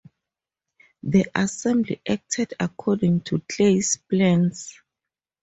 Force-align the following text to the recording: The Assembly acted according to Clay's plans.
The 1.03 1.27
Assembly 1.35 2.01
acted 2.09 2.55
according 2.59 3.21
to 3.25 3.43
Clay's 3.47 3.97
plans. 4.09 4.81